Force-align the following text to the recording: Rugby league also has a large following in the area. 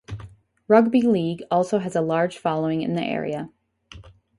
Rugby 0.67 1.03
league 1.03 1.43
also 1.51 1.77
has 1.77 1.95
a 1.95 2.01
large 2.01 2.39
following 2.39 2.81
in 2.81 2.95
the 2.95 3.03
area. 3.03 3.51